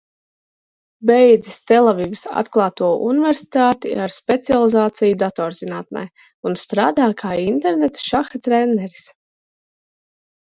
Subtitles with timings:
[1.09, 6.03] Beidzis Telavivas Atklāto universitāti ar specializāciju datorzinātnē
[6.51, 9.05] un strādā kā interneta šaha treneris.